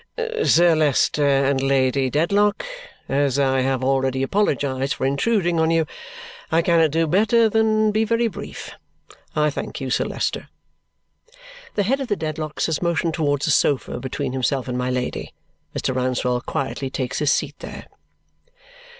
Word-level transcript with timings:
"Sir 0.43 0.75
Leicester 0.75 1.23
and 1.45 1.61
Lady 1.61 2.09
Dedlock, 2.09 2.65
as 3.07 3.37
I 3.37 3.61
have 3.61 3.83
already 3.83 4.23
apologized 4.23 4.95
for 4.95 5.05
intruding 5.05 5.59
on 5.59 5.69
you, 5.69 5.85
I 6.51 6.63
cannot 6.63 6.89
do 6.89 7.05
better 7.05 7.47
than 7.49 7.91
be 7.91 8.03
very 8.03 8.27
brief. 8.27 8.71
I 9.35 9.51
thank 9.51 9.79
you, 9.79 9.91
Sir 9.91 10.05
Leicester." 10.05 10.49
The 11.75 11.83
head 11.83 12.01
of 12.01 12.07
the 12.07 12.15
Dedlocks 12.17 12.65
has 12.65 12.81
motioned 12.81 13.13
towards 13.13 13.45
a 13.45 13.51
sofa 13.51 13.99
between 13.99 14.33
himself 14.33 14.67
and 14.67 14.75
my 14.75 14.89
Lady. 14.89 15.35
Mr. 15.77 15.93
Rouncewell 15.95 16.41
quietly 16.47 16.89
takes 16.89 17.19
his 17.19 17.31
seat 17.31 17.57
there. 17.59 17.85